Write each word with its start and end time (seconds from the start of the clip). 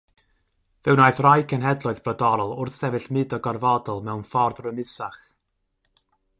Fe 0.83 0.91
wnaeth 0.95 1.19
rhai 1.23 1.43
cenhedloedd 1.51 2.01
brodorol 2.07 2.55
wrthsefyll 2.65 3.07
mudo 3.17 3.41
gorfodol 3.49 4.03
mewn 4.11 4.27
ffordd 4.33 4.63
rymusach. 4.67 5.25